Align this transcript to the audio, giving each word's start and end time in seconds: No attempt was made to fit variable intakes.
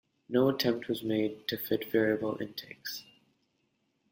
No 0.27 0.49
attempt 0.49 0.87
was 0.87 1.03
made 1.03 1.47
to 1.47 1.57
fit 1.59 1.91
variable 1.91 2.35
intakes. 2.41 3.03